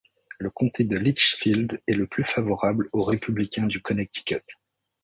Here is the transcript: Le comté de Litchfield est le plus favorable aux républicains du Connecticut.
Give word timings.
Le 0.39 0.49
comté 0.49 0.83
de 0.83 0.97
Litchfield 0.97 1.79
est 1.85 1.93
le 1.93 2.07
plus 2.07 2.23
favorable 2.23 2.89
aux 2.91 3.03
républicains 3.03 3.67
du 3.67 3.83
Connecticut. 3.83 4.57